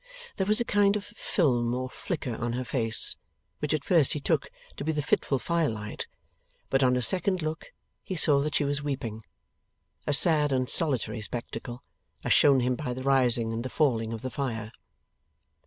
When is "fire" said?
14.31-14.71